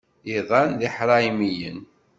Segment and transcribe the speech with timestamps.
[0.37, 1.79] Iḍan d iḥṛaymiyen.